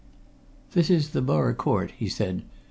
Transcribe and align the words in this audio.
"This 0.71 0.89
is 0.89 1.11
the 1.11 1.21
Borough 1.21 1.53
Court," 1.53 1.91
he 1.91 2.09
said. 2.09 2.41